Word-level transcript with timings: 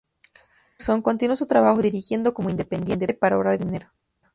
Anderson 0.79 1.03
continuó 1.03 1.35
su 1.35 1.45
trabajo 1.45 1.79
dirigiendo 1.83 2.33
como 2.33 2.49
independiente 2.49 3.13
para 3.13 3.35
ahorrar 3.35 3.59
dinero. 3.59 3.85